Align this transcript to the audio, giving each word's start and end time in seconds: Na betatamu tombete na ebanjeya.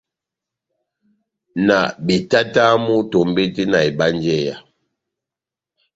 Na 1.67 1.79
betatamu 2.05 2.95
tombete 3.11 3.63
na 3.71 3.79
ebanjeya. 3.89 4.55